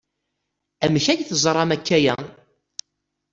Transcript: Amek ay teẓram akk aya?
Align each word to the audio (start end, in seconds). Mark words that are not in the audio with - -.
Amek 0.85 1.05
ay 1.07 1.21
teẓram 1.23 1.71
akk 1.75 1.87
aya? 1.97 2.15